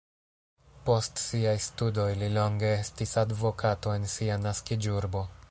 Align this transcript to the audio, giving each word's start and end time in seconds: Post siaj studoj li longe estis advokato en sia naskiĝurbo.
Post 0.87 1.21
siaj 1.23 1.53
studoj 1.65 2.07
li 2.23 2.31
longe 2.39 2.73
estis 2.79 3.15
advokato 3.25 3.95
en 3.99 4.13
sia 4.17 4.41
naskiĝurbo. 4.49 5.25